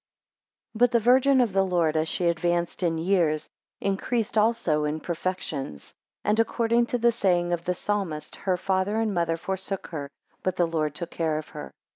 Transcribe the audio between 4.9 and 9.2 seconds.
perfections, and according to the saying of the Psalmist, her father and